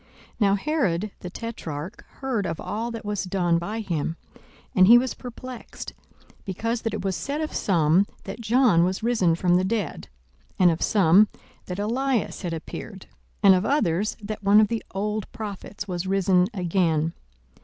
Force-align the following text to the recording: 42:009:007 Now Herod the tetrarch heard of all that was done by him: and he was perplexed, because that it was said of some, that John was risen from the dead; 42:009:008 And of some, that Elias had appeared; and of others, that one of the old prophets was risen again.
42:009:007 0.01 0.09
Now 0.39 0.55
Herod 0.55 1.11
the 1.19 1.29
tetrarch 1.29 2.05
heard 2.21 2.47
of 2.47 2.59
all 2.59 2.89
that 2.89 3.05
was 3.05 3.23
done 3.25 3.59
by 3.59 3.81
him: 3.81 4.17
and 4.73 4.87
he 4.87 4.97
was 4.97 5.13
perplexed, 5.13 5.93
because 6.43 6.81
that 6.81 6.95
it 6.95 7.05
was 7.05 7.15
said 7.15 7.39
of 7.39 7.53
some, 7.53 8.07
that 8.23 8.41
John 8.41 8.83
was 8.83 9.03
risen 9.03 9.35
from 9.35 9.57
the 9.57 9.63
dead; 9.63 10.07
42:009:008 10.53 10.55
And 10.57 10.71
of 10.71 10.81
some, 10.81 11.27
that 11.67 11.77
Elias 11.77 12.41
had 12.41 12.51
appeared; 12.51 13.05
and 13.43 13.53
of 13.53 13.63
others, 13.63 14.17
that 14.23 14.41
one 14.41 14.59
of 14.59 14.69
the 14.69 14.83
old 14.89 15.31
prophets 15.31 15.87
was 15.87 16.07
risen 16.07 16.47
again. 16.51 17.13